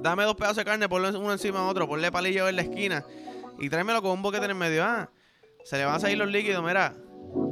[0.00, 3.04] Dame dos pedazos de carne, ponle uno encima de otro, ponle palillo en la esquina
[3.58, 4.84] y tráemelo con un boquete en el medio.
[4.84, 5.10] Ah,
[5.64, 6.94] se le van a salir los líquidos, mira.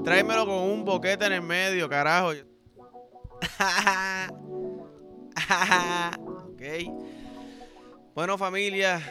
[0.04, 2.30] Tráemelo con un boquete en el medio, carajo.
[6.27, 6.62] ok.
[8.14, 9.03] Bueno, familia.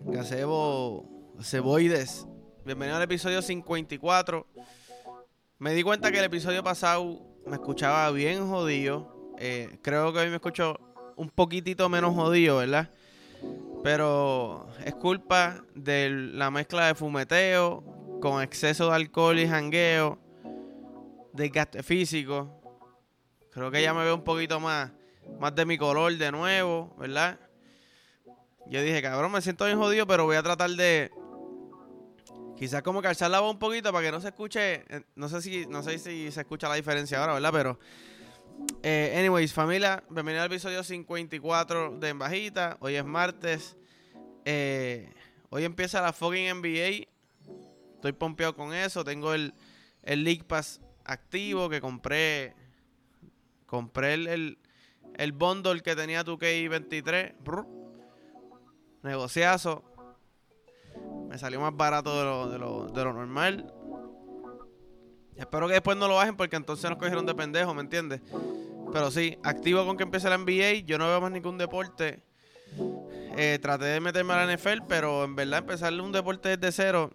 [0.00, 1.08] Gazebo
[1.40, 2.26] Ceboides.
[2.64, 4.46] Bienvenido al episodio 54.
[5.58, 9.32] Me di cuenta que el episodio pasado me escuchaba bien jodido.
[9.38, 12.90] Eh, creo que hoy me escucho un poquitito menos jodido, ¿verdad?
[13.82, 17.84] Pero es culpa de la mezcla de fumeteo
[18.20, 20.18] con exceso de alcohol y jangueo,
[21.32, 22.60] desgaste físico.
[23.50, 24.90] Creo que ya me veo un poquito más,
[25.38, 27.38] más de mi color de nuevo, ¿verdad?
[28.66, 31.10] Yo dije, cabrón, me siento bien jodido, pero voy a tratar de
[32.56, 35.42] quizás como calzar la voz un poquito para que no se escuche, eh, no sé
[35.42, 37.52] si no sé si se escucha la diferencia ahora, ¿verdad?
[37.52, 37.78] Pero
[38.82, 42.76] eh, anyways, familia, bienvenido al episodio 54 de En Bajita.
[42.80, 43.76] Hoy es martes.
[44.44, 45.12] Eh,
[45.50, 47.06] hoy empieza la fucking NBA.
[47.94, 49.04] Estoy pompeado con eso.
[49.04, 49.54] Tengo el,
[50.02, 52.54] el League Pass activo que compré.
[53.66, 54.58] Compré el,
[55.16, 57.34] el, bundle que tenía tu K23.
[59.02, 59.82] Negociazo.
[61.28, 63.72] Me salió más barato de lo, de lo, de lo normal.
[65.36, 68.20] Espero que después no lo bajen porque entonces nos cogieron de pendejo, ¿me entiendes?
[68.92, 70.84] Pero sí, activo con que empiece la NBA.
[70.86, 72.22] Yo no veo más ningún deporte.
[73.36, 77.10] Eh, traté de meterme a la NFL, pero en verdad empezarle un deporte desde cero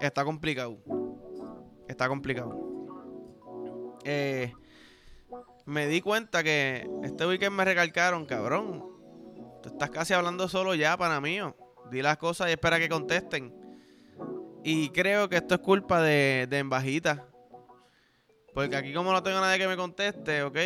[0.00, 0.78] está complicado.
[1.88, 2.70] Está complicado.
[4.04, 4.52] Eh,
[5.66, 8.84] me di cuenta que este weekend me recalcaron, cabrón.
[9.62, 11.38] Tú estás casi hablando solo ya, para mí.
[11.90, 13.52] Di las cosas y espera que contesten.
[14.62, 17.29] Y creo que esto es culpa de, de Embajita.
[18.54, 20.58] Porque aquí como no tengo nadie que me conteste, ¿ok?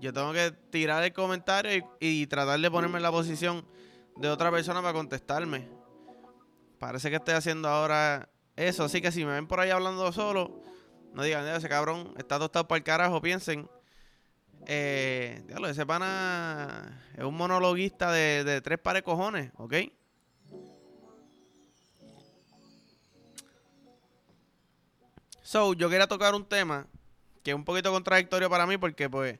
[0.00, 3.66] Yo tengo que tirar el comentario y, tratar de ponerme en la posición
[4.16, 5.68] de otra persona para contestarme.
[6.78, 8.84] Parece que estoy haciendo ahora eso.
[8.84, 10.60] Así que si me ven por ahí hablando solo,
[11.14, 13.70] no digan, ese cabrón está tostado para el carajo, piensen.
[14.66, 19.74] Eh, diablo, ese pana es un monologuista de, de tres pares cojones, ¿ok?
[25.46, 26.88] So, yo quería tocar un tema
[27.44, 29.38] que es un poquito contradictorio para mí porque, pues,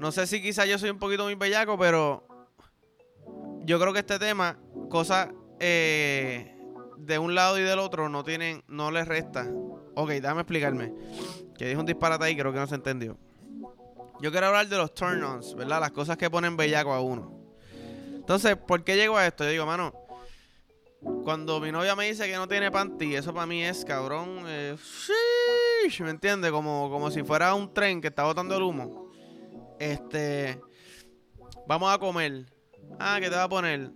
[0.00, 2.26] no sé si quizás yo soy un poquito muy bellaco, pero
[3.60, 4.58] yo creo que este tema,
[4.90, 5.28] cosas
[5.60, 6.58] eh,
[6.96, 9.48] de un lado y del otro no tienen, no les resta.
[9.94, 10.92] Ok, déjame explicarme.
[11.56, 13.16] Que dijo un disparate ahí, creo que no se entendió.
[14.20, 15.78] Yo quiero hablar de los turn-ons, ¿verdad?
[15.78, 17.32] Las cosas que ponen bellaco a uno.
[18.12, 19.44] Entonces, ¿por qué llego a esto?
[19.44, 20.03] Yo digo, mano,
[21.24, 24.44] cuando mi novia me dice que no tiene panty, eso para mí es cabrón.
[24.46, 24.76] Eh,
[26.00, 26.52] ¿Me entiendes?
[26.52, 29.10] Como, como si fuera un tren que está botando el humo.
[29.78, 30.60] Este.
[31.66, 32.46] Vamos a comer.
[32.98, 33.90] Ah, ¿qué te va a poner?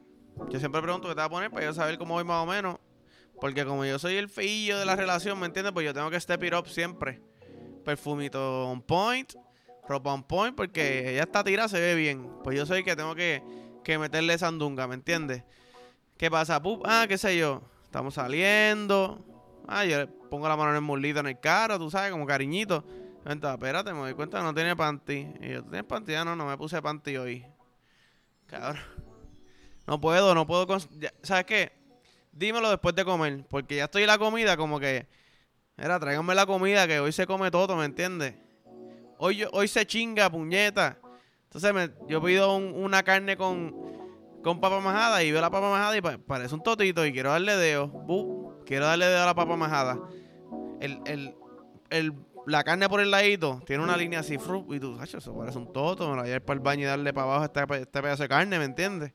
[0.48, 2.46] Yo siempre pregunto qué te va a poner para yo saber cómo voy más o
[2.46, 2.78] menos.
[3.40, 5.72] Porque como yo soy el feillo de la relación, ¿me entiendes?
[5.72, 7.20] Pues yo tengo que step it up siempre.
[7.84, 9.34] Perfumito on point,
[9.86, 12.28] ropa on point, porque ella está tirada, se ve bien.
[12.42, 13.42] Pues yo soy el que tengo que,
[13.84, 15.44] que meterle sandunga, ¿me entiendes?
[16.18, 16.60] ¿Qué pasa?
[16.84, 17.62] ah, qué sé yo.
[17.84, 19.24] Estamos saliendo.
[19.68, 22.26] Ah, yo le pongo la mano en el mulito en el carro, tú sabes, como
[22.26, 22.84] cariñito.
[23.24, 25.28] Entonces, espérate, me doy cuenta que no tiene panty.
[25.40, 26.14] Y yo, ¿tienes panty?
[26.14, 27.46] Ah, no, no me puse panty hoy.
[28.46, 28.82] Cabrón.
[29.86, 30.66] No puedo, no puedo.
[31.22, 31.72] ¿Sabes qué?
[32.32, 33.44] Dímelo después de comer.
[33.48, 35.06] Porque ya estoy en la comida, como que.
[35.76, 38.34] Mira, tráiganme la comida, que hoy se come todo, ¿me entiendes?
[39.18, 40.98] Hoy, hoy se chinga, puñeta.
[41.44, 43.87] Entonces yo pido una carne con
[44.42, 47.56] con papa majada y veo la papa majada y parece un totito y quiero darle
[47.56, 47.90] dedo.
[48.64, 49.98] quiero darle dedo a la papa majada.
[50.80, 51.34] El, el,
[51.90, 52.12] el,
[52.46, 56.08] la carne por el ladito tiene una línea así, y tú, eso parece un toto,
[56.08, 58.22] me lo voy a ir para el baño y darle para abajo este, este pedazo
[58.22, 59.12] de carne, ¿me entiendes?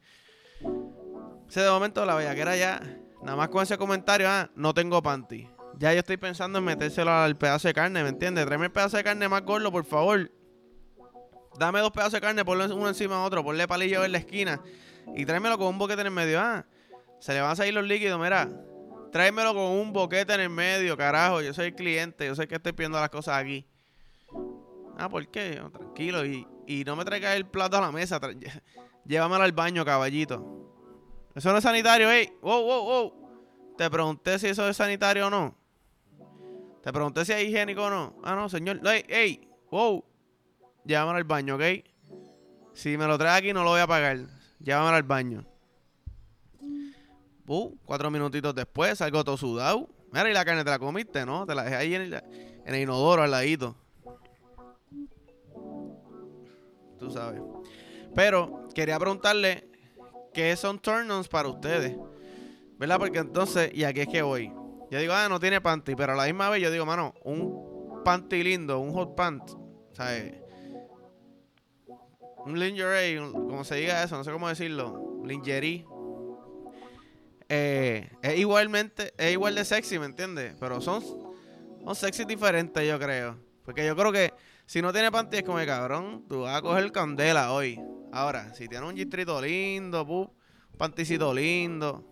[1.48, 2.82] Ese de momento la era ya,
[3.22, 5.50] nada más con ese comentario, ah, no tengo panty.
[5.78, 8.46] Ya yo estoy pensando en metérselo al pedazo de carne, ¿me entiendes?
[8.46, 10.32] Tráeme el pedazo de carne más gordo, por favor.
[11.58, 14.62] Dame dos pedazos de carne, ponle uno encima de otro, ponle palillo en la esquina
[15.16, 16.40] y tráemelo con un boquete en el medio.
[16.40, 16.66] Ah,
[17.20, 18.50] se le van a salir los líquidos, mira.
[19.12, 21.42] Tráemelo con un boquete en el medio, carajo.
[21.42, 23.68] Yo soy el cliente, yo sé que estoy pidiendo las cosas aquí.
[24.98, 25.62] Ah, ¿por qué?
[25.72, 26.26] tranquilo.
[26.26, 28.20] Y, y no me traigas el plato a la mesa.
[29.06, 30.54] Llévamelo al baño, caballito.
[31.36, 32.32] Eso no es sanitario, ey.
[32.42, 33.76] Wow, wow, wow.
[33.78, 35.58] Te pregunté si eso es sanitario o no.
[36.82, 38.16] Te pregunté si es higiénico o no.
[38.24, 38.82] Ah, no, señor.
[38.88, 39.48] Ey, ey.
[39.72, 40.04] Wow.
[40.86, 41.64] Llévamelo al baño, ¿ok?
[42.74, 44.20] Si me lo traes aquí, no lo voy a pagar.
[44.64, 45.46] Llévame al baño.
[47.46, 49.90] Uh, cuatro minutitos después, salgo todo sudado.
[50.12, 51.46] Mira, y la carne te la comiste, ¿no?
[51.46, 52.14] Te la dejé ahí en
[52.66, 53.76] el, inodoro al ladito.
[56.98, 57.42] Tú sabes.
[58.16, 59.68] Pero quería preguntarle
[60.34, 61.98] qué son turn-ons para ustedes.
[62.78, 63.00] ¿Verdad?
[63.00, 64.54] Porque entonces, y aquí es que voy.
[64.90, 68.02] Yo digo, ah, no tiene panty, pero a la misma vez yo digo, mano, un
[68.06, 69.44] panty lindo, un hot pant,
[69.92, 70.43] ¿sabes?
[72.46, 75.86] Un lingerie, como se diga eso, no sé cómo decirlo, lingerie.
[77.48, 80.56] Eh, es igualmente, es igual de sexy, ¿me entiendes?
[80.60, 83.38] Pero son, son sexy diferentes, yo creo.
[83.64, 84.34] Porque yo creo que
[84.66, 87.80] si no tiene panty es como el cabrón, tú vas a coger candela hoy.
[88.12, 90.30] Ahora, si tiene un gistrito lindo, un
[90.78, 92.04] panticito lindo,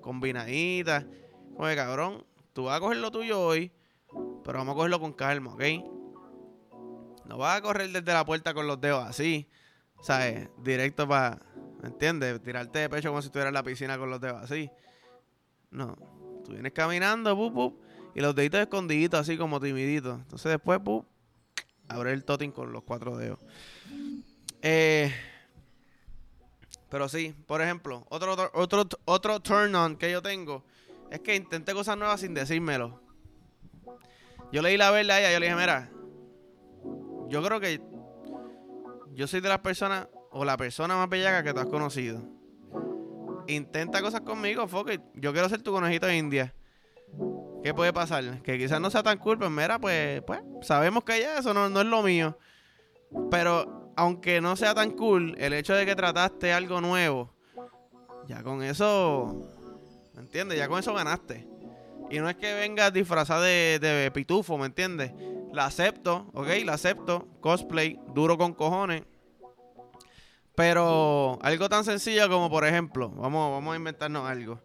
[0.00, 1.06] combinadita,
[1.54, 3.72] como el cabrón, tú vas a coger lo tuyo hoy,
[4.44, 5.62] pero vamos a cogerlo con calma, ¿ok?
[7.26, 9.48] No vas a correr desde la puerta con los dedos así,
[10.02, 10.48] ¿sabes?
[10.58, 11.40] Directo para,
[11.82, 12.42] ¿me entiendes?
[12.42, 14.70] Tirarte de pecho como si estuvieras en la piscina con los dedos así.
[15.70, 15.96] No,
[16.44, 17.80] tú vienes caminando, pup,
[18.14, 20.20] y los deditos escondiditos así como timiditos.
[20.20, 21.06] Entonces después, pup,
[21.88, 23.38] abre el totem con los cuatro dedos.
[24.62, 25.12] Eh,
[26.88, 30.64] pero sí, por ejemplo, otro, otro, otro turn on que yo tengo
[31.10, 33.00] es que intenté cosas nuevas sin decírmelo.
[34.52, 35.90] Yo leí la verdad a ella, yo le dije, mira,
[37.34, 37.80] yo creo que
[39.12, 42.22] yo soy de las personas o la persona más bellaca que tú has conocido.
[43.48, 46.54] Intenta cosas conmigo, fuck Yo quiero ser tu conejito de India.
[47.64, 48.40] ¿Qué puede pasar?
[48.42, 51.68] Que quizás no sea tan cool, pues mira, pues, pues sabemos que ya eso no,
[51.68, 52.38] no es lo mío.
[53.32, 57.34] Pero aunque no sea tan cool, el hecho de que trataste algo nuevo,
[58.28, 59.50] ya con eso,
[60.14, 60.56] ¿me entiendes?
[60.56, 61.48] Ya con eso ganaste.
[62.12, 65.10] Y no es que vengas disfrazada de, de pitufo, ¿me entiendes?
[65.54, 66.48] La acepto, ¿ok?
[66.64, 67.28] La acepto.
[67.40, 69.04] Cosplay, duro con cojones.
[70.56, 74.60] Pero algo tan sencillo como, por ejemplo, vamos, vamos a inventarnos algo.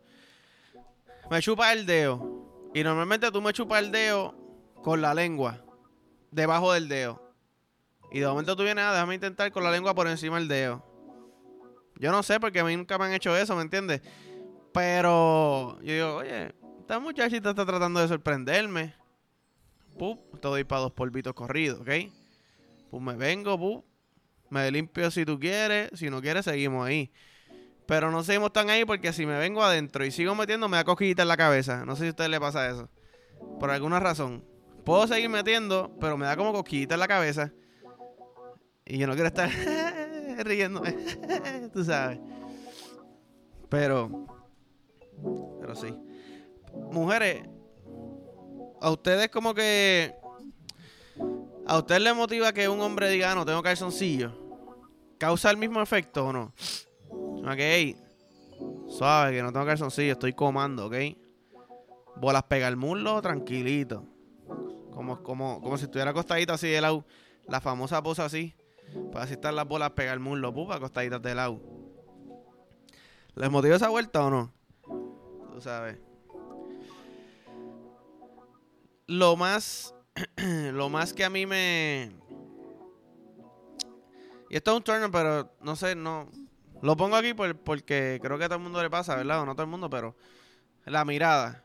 [1.30, 2.72] Me chupa el dedo.
[2.74, 4.34] Y normalmente tú me chupas el dedo
[4.82, 5.64] con la lengua.
[6.32, 7.22] Debajo del dedo.
[8.12, 10.84] Y de momento tú vienes a déjame intentar con la lengua por encima del dedo.
[11.98, 14.02] Yo no sé porque a mí nunca me han hecho eso, ¿me entiendes?
[14.74, 18.99] Pero yo digo, oye, esta muchachita está tratando de sorprenderme.
[20.00, 21.90] Pup, te doy para dos polvitos corridos, ¿ok?
[22.90, 23.86] Pues me vengo, pup,
[24.50, 27.12] me limpio si tú quieres, si no quieres seguimos ahí.
[27.86, 30.84] Pero no seguimos tan ahí porque si me vengo adentro y sigo metiendo me da
[30.84, 31.86] cosquillita en la cabeza.
[31.86, 32.90] No sé si a usted le pasa eso.
[33.60, 34.44] Por alguna razón.
[34.86, 37.52] Puedo seguir metiendo, pero me da como cosquillita en la cabeza.
[38.86, 39.50] Y yo no quiero estar
[40.46, 40.96] riéndome.
[41.74, 42.20] Tú sabes.
[43.70, 44.26] Pero.
[45.60, 45.94] Pero sí.
[46.92, 47.44] Mujeres.
[48.82, 50.16] A ustedes como que.
[51.68, 54.32] ¿A usted le motiva que un hombre diga, ah, no tengo calzoncillo?
[55.18, 56.54] ¿Causa el mismo efecto o no?
[57.10, 57.96] Ok.
[58.90, 60.96] Suave, que no tengo calzoncillo, estoy comando, ¿ok?
[62.16, 64.06] Bolas pega el muslo, tranquilito.
[64.92, 67.06] Como, como, como si estuviera acostadito así de la,
[67.48, 68.56] la famosa posa así.
[69.12, 71.62] Para así estar las bolas pegar el muslo, pupa, acostaditas de lado.
[73.36, 74.52] ¿Les motiva esa vuelta o no?
[75.54, 76.09] Tú sabes.
[79.10, 79.96] Lo más.
[80.38, 82.12] lo más que a mí me.
[84.52, 86.30] Y esto es un turno, pero no sé, no.
[86.84, 89.42] Lo pongo aquí porque creo que a todo el mundo le pasa, ¿verdad?
[89.42, 90.16] O no a todo el mundo, pero.
[90.86, 91.64] La mirada.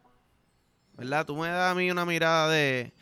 [0.95, 1.27] ¿Verdad?
[1.27, 2.95] Tú me das a mí una mirada de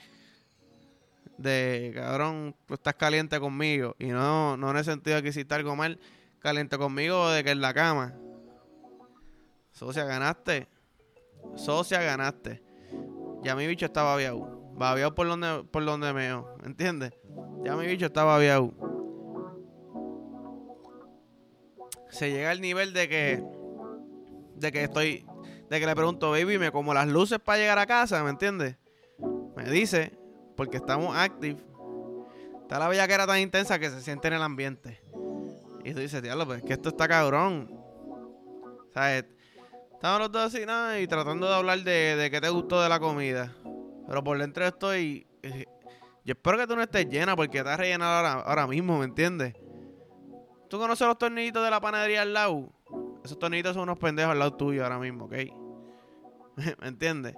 [1.38, 3.94] de cabrón, tú estás caliente conmigo.
[4.00, 6.00] Y no, no en el sentido de que hiciste algo mal,
[6.40, 8.12] caliente conmigo o de que en la cama.
[9.70, 10.66] Socia, ganaste.
[11.54, 12.71] Socia, ganaste.
[13.42, 14.72] Ya mi bicho estaba babiado.
[14.74, 16.56] Babiado por donde, por donde meo.
[16.64, 17.12] ¿Entiendes?
[17.64, 18.72] Ya mi bicho estaba babiado.
[22.10, 23.44] Se llega al nivel de que.
[24.56, 25.26] De que estoy.
[25.68, 28.76] De que le pregunto, baby, me como las luces para llegar a casa, ¿me entiendes?
[29.56, 30.12] Me dice,
[30.56, 31.58] porque estamos active.
[32.60, 35.00] Está la bella que era tan intensa que se siente en el ambiente.
[35.84, 37.70] Y tú dices, diablo, pues que esto está cabrón.
[38.92, 39.24] ¿Sabes?
[40.02, 42.88] Estamos los dos así, nada, y tratando de hablar de, de qué te gustó de
[42.88, 43.54] la comida.
[44.08, 45.28] Pero por dentro estoy.
[45.44, 45.64] Eh,
[46.24, 49.54] yo espero que tú no estés llena porque estás rellenada ahora, ahora mismo, ¿me entiendes?
[50.68, 52.72] ¿Tú conoces los tornillitos de la panadería al lado?
[53.24, 55.34] Esos tornillitos son unos pendejos al lado tuyo ahora mismo, ¿ok?
[56.80, 57.36] ¿Me entiendes?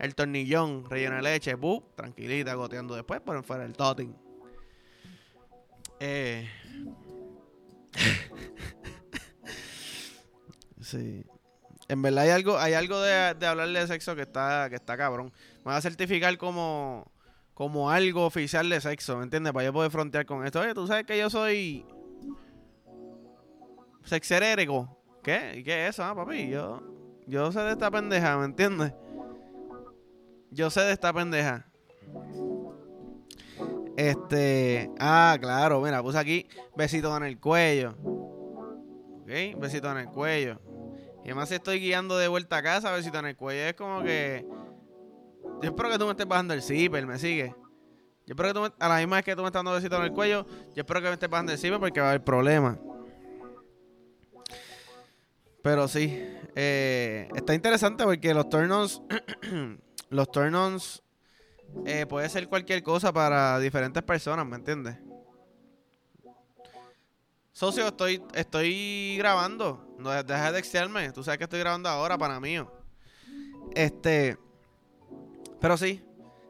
[0.00, 1.94] el tornillón relleno de leche, ¡bup!
[1.94, 4.16] tranquilita, goteando después, por fuera el totin.
[6.00, 6.50] Eh.
[10.80, 11.24] sí.
[11.90, 14.96] En verdad hay algo, hay algo de, de hablarle de sexo que está, que está
[14.96, 15.32] cabrón.
[15.64, 17.10] Me va a certificar como,
[17.52, 19.52] como algo oficial de sexo, ¿me entiendes?
[19.52, 20.60] Para yo poder frontear con esto.
[20.60, 21.84] Oye, tú sabes que yo soy
[24.04, 24.96] sexerérico.
[25.24, 25.56] ¿Qué?
[25.56, 26.48] ¿Y qué es eso, ah, papi?
[26.48, 26.80] Yo,
[27.26, 28.92] yo sé de esta pendeja, ¿me entiendes?
[30.52, 31.66] Yo sé de esta pendeja.
[33.96, 34.92] Este.
[35.00, 37.96] Ah, claro, mira, puse aquí besitos en el cuello.
[39.22, 40.60] Ok, besito en el cuello.
[41.24, 43.62] Y además si estoy guiando de vuelta a casa, besito en el cuello.
[43.62, 44.46] Es como que...
[45.62, 47.54] Yo espero que tú me estés bajando el zipper, ¿me sigue?
[48.26, 48.72] Yo espero que tú me...
[48.78, 51.00] A la misma vez que tú me estás dando besito en el cuello, yo espero
[51.00, 52.78] que me estés bajando el zipper porque va a haber problemas.
[55.62, 56.18] Pero sí,
[56.54, 59.02] eh, está interesante porque los turn-ons,
[60.08, 61.02] los turn-ons
[61.84, 64.96] eh, puede ser cualquier cosa para diferentes personas, ¿me entiendes?
[67.60, 69.86] Socio, estoy, estoy grabando.
[69.98, 71.12] No dejes de exciarme.
[71.12, 72.56] Tú sabes que estoy grabando ahora para mí.
[73.74, 74.38] Este.
[75.60, 76.02] Pero sí.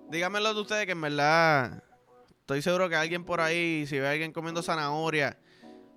[0.09, 1.83] Díganmelo de ustedes que en verdad.
[2.39, 5.37] Estoy seguro que alguien por ahí, si ve a alguien comiendo zanahoria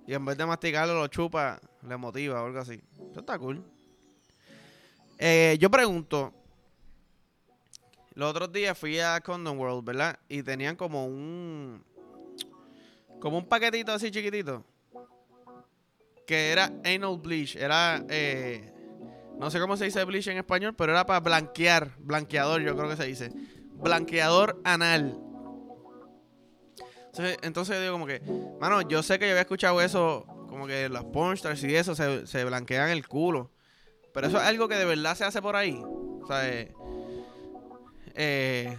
[0.08, 2.82] y en vez de masticarlo lo chupa, le motiva o algo así.
[3.12, 3.64] Eso está cool.
[5.20, 6.34] Eh, yo pregunto.
[8.16, 10.18] Los otros días fui a Condom World, ¿verdad?
[10.28, 11.84] Y tenían como un.
[13.20, 14.66] Como un paquetito así chiquitito
[16.26, 18.74] que era anal bleach, era, eh,
[19.40, 22.90] no sé cómo se dice bleach en español, pero era para blanquear, blanqueador yo creo
[22.90, 23.32] que se dice,
[23.74, 25.20] blanqueador anal.
[27.44, 28.22] Entonces, digo como que,
[28.60, 32.26] mano, yo sé que yo había escuchado eso, como que los pornstars y eso se,
[32.26, 33.52] se blanquean el culo,
[34.14, 35.80] pero eso es algo que de verdad se hace por ahí.
[35.84, 36.74] O sea, eh,
[38.16, 38.78] eh,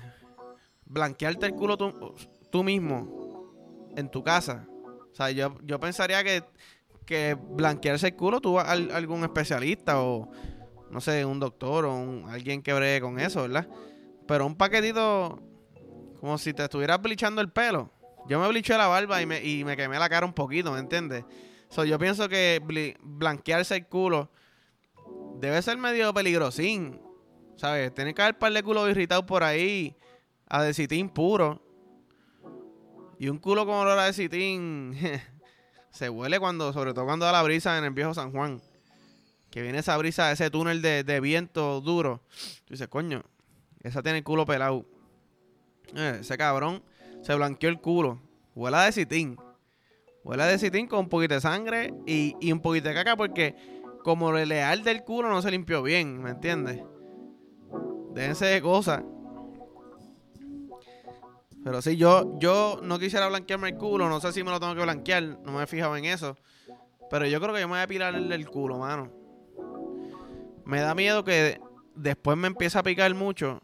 [0.87, 2.15] blanquearte el culo tú,
[2.51, 4.67] tú mismo en tu casa.
[5.13, 6.43] O sea, yo, yo pensaría que
[7.05, 10.31] que blanquearse el culo, tú vas a, algún especialista o,
[10.91, 13.69] no sé, un doctor o alguien que bregue con eso, ¿verdad?
[14.27, 15.43] Pero un paquetito,
[16.21, 17.91] como si te estuvieras blichando el pelo.
[18.27, 20.79] Yo me bliché la barba y me, y me quemé la cara un poquito, ¿me
[20.79, 21.25] entiendes?
[21.69, 22.63] So, yo pienso que
[23.03, 24.31] blanquearse el culo
[25.41, 27.01] debe ser medio peligrosín,
[27.57, 27.93] ¿sabes?
[27.95, 29.97] Tiene que haber un par de culos irritados por ahí
[30.49, 31.61] a decitín puro.
[33.19, 34.97] Y un culo con olor a decitín
[35.95, 38.61] se huele cuando, sobre todo cuando da la brisa en el viejo San Juan.
[39.51, 42.21] Que viene esa brisa, ese túnel de, viento duro.
[42.65, 43.23] Tú dices, coño,
[43.81, 44.85] esa tiene el culo pelado.
[45.95, 46.83] Eh, ese cabrón
[47.23, 48.21] se blanqueó el culo.
[48.57, 49.37] Huele de citín.
[50.25, 53.55] Huele de citín con un poquito de sangre y, y un poquito de caca porque
[54.03, 56.83] como el leal del culo no se limpió bien, ¿me entiendes?
[58.13, 59.05] Déjense de cosas.
[61.65, 64.11] Pero sí, yo, yo no quisiera blanquearme el culo.
[64.11, 65.23] No sé si me lo tengo que blanquear.
[65.43, 66.37] No me he fijado en eso.
[67.11, 69.11] Pero yo creo que yo me voy a pilar el, culo, mano.
[70.67, 71.59] Me da miedo que
[71.95, 73.61] después me empiece a picar mucho.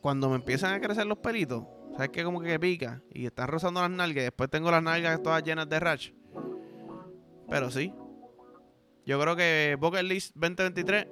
[0.00, 1.64] Cuando me empiezan a crecer los pelitos.
[1.92, 2.24] ¿Sabes qué?
[2.24, 3.02] Como que pica.
[3.12, 4.22] Y están rozando las nalgas.
[4.22, 6.12] Y después tengo las nalgas todas llenas de rash.
[7.50, 7.92] Pero sí.
[9.04, 11.06] Yo creo que Bucket List 2023.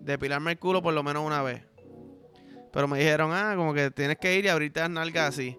[0.00, 1.62] Depilarme el culo por lo menos una vez.
[2.76, 5.58] Pero me dijeron, ah, como que tienes que ir y abrirte las nalgas así.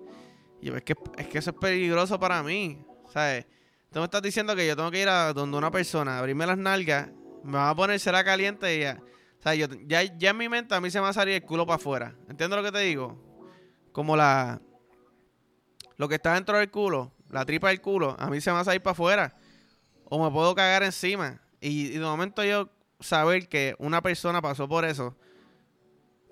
[0.62, 2.86] Y yo, es que, es que eso es peligroso para mí.
[3.12, 3.48] ¿Sabes?
[3.92, 6.60] Tú me estás diciendo que yo tengo que ir a donde una persona, abrirme las
[6.60, 7.10] nalgas,
[7.44, 9.02] me va a poner cera caliente y ya.
[9.40, 11.34] O sea, yo, ya, ya en mi mente a mí se me va a salir
[11.34, 12.16] el culo para afuera.
[12.30, 13.20] ¿Entiendes lo que te digo?
[13.94, 14.62] Como la.
[15.96, 18.60] Lo que está dentro del culo, la tripa del culo, a mí se me va
[18.60, 19.34] a salir para afuera.
[20.04, 21.42] O me puedo cagar encima.
[21.62, 22.70] Y, y de momento yo
[23.00, 25.16] saber que una persona pasó por eso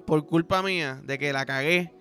[0.05, 1.93] por culpa mía de que la cagué.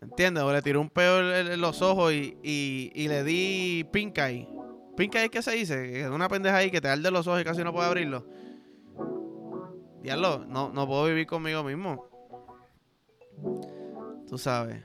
[0.00, 0.42] ¿Me entiendes?
[0.42, 4.48] O le tiré un peo en, los ojos y, y, le di pink eye.
[4.96, 6.00] Pink eye, ¿qué se dice?
[6.00, 8.26] Es una pendeja ahí que te arde los ojos y casi no puede abrirlo.
[10.02, 12.08] Diablo, no, no puedo vivir conmigo mismo.
[14.26, 14.82] Tú sabes.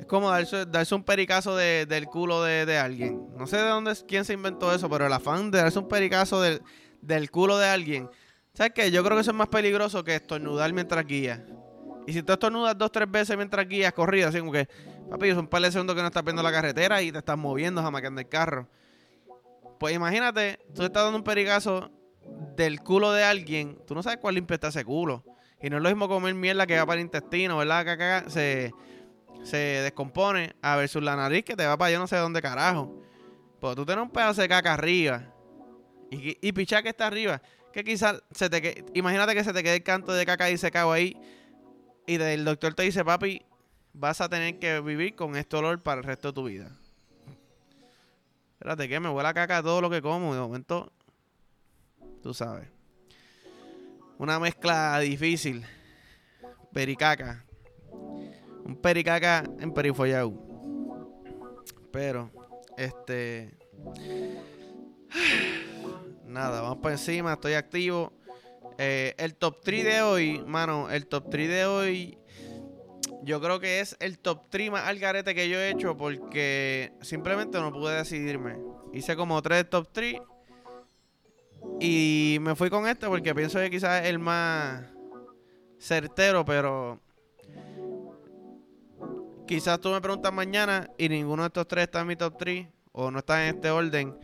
[0.00, 3.28] Es como darse, darse un pericazo del culo de, alguien.
[3.36, 6.40] No sé de dónde, quién se inventó eso, pero el afán de darse un pericazo
[6.40, 6.62] del,
[7.00, 8.10] del culo de alguien
[8.54, 8.90] ¿Sabes qué?
[8.90, 11.40] Yo creo que eso es más peligroso que estornudar mientras guías.
[12.06, 14.68] Y si tú estornudas dos, tres veces mientras guías corrida, así como que,
[15.08, 17.38] papi, son un par de segundos que no estás viendo la carretera y te estás
[17.38, 18.68] moviendo jamaqueando el carro.
[19.78, 21.90] Pues imagínate, tú estás dando un perigazo
[22.54, 25.24] del culo de alguien, tú no sabes cuál limpia está ese culo.
[25.62, 27.86] Y no es lo mismo comer mierda que va para el intestino, ¿verdad?
[28.24, 28.74] Que se,
[29.44, 33.00] se descompone a versus la nariz que te va para yo no sé dónde carajo.
[33.60, 35.32] Pues tú tienes un pedazo de caca arriba
[36.10, 37.40] y, y pichá que está arriba
[37.72, 40.92] que quizás se te imagínate que se te quede el canto de caca y secado
[40.92, 41.16] ahí
[42.06, 43.42] y el doctor te dice, papi,
[43.92, 46.76] vas a tener que vivir con este olor para el resto de tu vida.
[48.54, 50.34] Espérate, que me huele a caca todo lo que como.
[50.34, 50.92] De momento,
[52.22, 52.68] tú sabes.
[54.18, 55.64] Una mezcla difícil.
[56.72, 57.44] Pericaca.
[58.64, 60.32] Un pericaca en perifollao.
[61.90, 62.30] Pero,
[62.76, 63.58] este
[66.32, 68.12] nada, vamos por encima, estoy activo.
[68.78, 72.18] Eh, el top 3 de hoy, mano, el top 3 de hoy,
[73.22, 76.92] yo creo que es el top 3 más al garete que yo he hecho porque
[77.02, 78.58] simplemente no pude decidirme.
[78.92, 80.16] Hice como tres top 3.
[81.80, 84.84] Y me fui con este porque pienso que quizás es el más
[85.78, 86.98] certero, pero
[89.46, 92.66] quizás tú me preguntas mañana y ninguno de estos tres está en mi top 3
[92.92, 94.16] o no está en este orden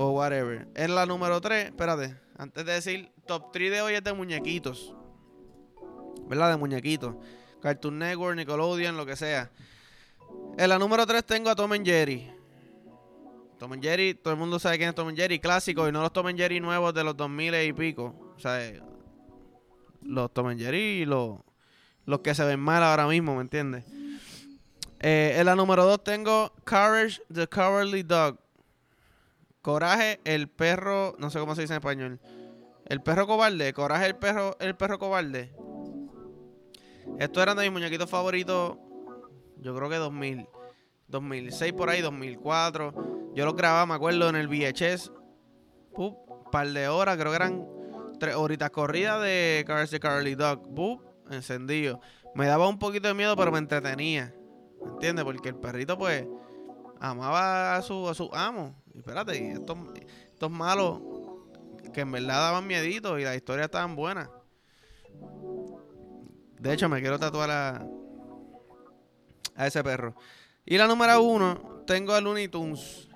[0.00, 0.68] o whatever.
[0.76, 4.94] Es la número 3, espérate, antes de decir top 3 de hoy es de muñequitos.
[6.28, 6.50] ¿Verdad?
[6.52, 7.16] De muñequitos.
[7.60, 9.50] Cartoon Network, Nickelodeon, lo que sea.
[10.56, 12.30] En la número 3 tengo a Tom and Jerry.
[13.58, 16.28] Tom Jerry, todo el mundo sabe quién es Tom Jerry, clásico, y no los Tom
[16.28, 18.34] Jerry nuevos de los 2000 y pico.
[18.36, 18.72] O sea,
[20.02, 21.40] los Tom Jerry y los,
[22.04, 23.84] los que se ven mal ahora mismo, ¿me entiendes?
[25.00, 28.38] Eh, en la número 2 tengo Courage the Cowardly Dog.
[29.68, 32.20] Coraje el perro, no sé cómo se dice en español.
[32.86, 35.52] El perro cobarde, Coraje el perro, el perro cobarde.
[37.18, 38.78] Estos eran de mis muñequitos favoritos,
[39.58, 40.48] yo creo que 2000,
[41.08, 42.94] 2006 por ahí, 2004.
[43.34, 45.12] Yo los grababa, me acuerdo, en el VHS.
[45.92, 46.16] Un
[46.50, 47.68] par de horas, creo que eran
[48.18, 50.62] tres horitas corridas de the Carly Dog.
[51.30, 52.00] Encendido.
[52.34, 54.34] Me daba un poquito de miedo, pero me entretenía.
[54.82, 55.26] ¿Me entiendes?
[55.26, 56.26] Porque el perrito, pues,
[57.00, 58.74] amaba a su, a su amo.
[58.98, 59.78] Espérate, estos,
[60.32, 61.00] estos malos
[61.92, 64.28] que en verdad daban miedito y las historias estaban buenas.
[66.58, 67.86] De hecho, me quiero tatuar a,
[69.54, 70.14] a ese perro.
[70.66, 73.08] Y la número uno, tengo a Looney Tunes.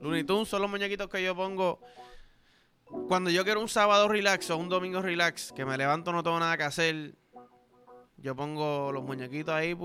[0.00, 1.80] Looney Tunes son los muñequitos que yo pongo
[3.08, 6.38] cuando yo quiero un sábado relax o un domingo relax, que me levanto no tengo
[6.38, 7.14] nada que hacer.
[8.18, 9.76] Yo pongo los muñequitos ahí,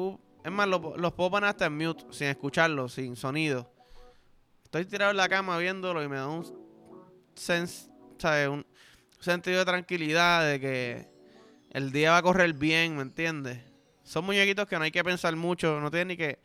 [0.43, 0.81] es más, los,
[1.13, 3.69] puedo poner hasta en mute, sin escucharlos, sin sonido.
[4.69, 8.65] Estoy tirado en la cama viéndolo y me da un, un
[9.19, 11.09] sentido de tranquilidad, de que
[11.71, 13.63] el día va a correr bien, ¿me entiendes?
[14.03, 16.37] Son muñequitos que no hay que pensar mucho, no tienes ni que,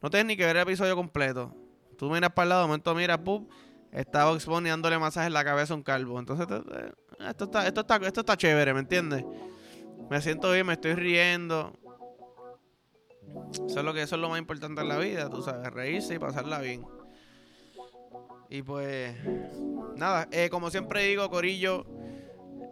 [0.00, 1.56] no tienes ni que ver el episodio completo.
[1.98, 3.50] Tú miras para el lado, de momento miras, pup,
[3.90, 6.20] está Box dándole masaje en la cabeza a un calvo.
[6.20, 6.46] Entonces,
[7.18, 9.24] esto está, esto está, esto está chévere, ¿me entiendes?
[10.08, 11.72] Me siento bien, me estoy riendo.
[13.66, 16.14] Eso es lo que eso es lo más importante en la vida, tú sabes, reírse
[16.14, 16.86] y pasarla bien.
[18.48, 19.14] Y pues
[19.96, 21.86] nada, eh, como siempre digo, Corillo,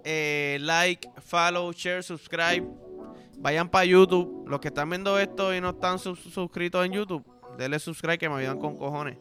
[0.05, 2.67] eh, like, follow, share, subscribe.
[3.39, 4.45] Vayan para YouTube.
[4.47, 7.25] Los que están viendo esto y no están suscritos en YouTube,
[7.57, 9.17] denle subscribe que me ayudan con cojones.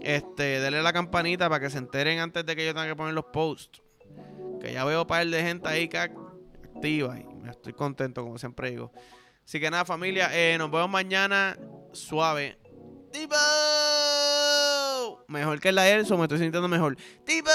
[0.00, 3.14] Este, denle la campanita para que se enteren antes de que yo tenga que poner
[3.14, 3.82] los posts.
[4.60, 8.92] Que ya veo par de gente ahí que activa y estoy contento, como siempre digo.
[9.44, 11.56] Así que nada, familia, eh, nos vemos mañana
[11.92, 12.58] suave.
[15.34, 16.96] Mejor que la Elso, me estoy sintiendo mejor.
[17.24, 17.50] ¡Tipo!